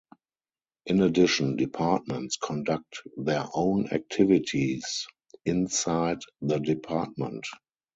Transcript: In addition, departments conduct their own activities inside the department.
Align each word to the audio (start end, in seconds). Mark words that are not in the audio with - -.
In 0.87 1.01
addition, 1.01 1.57
departments 1.57 2.35
conduct 2.37 3.03
their 3.17 3.45
own 3.53 3.87
activities 3.89 5.05
inside 5.45 6.17
the 6.41 6.57
department. 6.57 7.45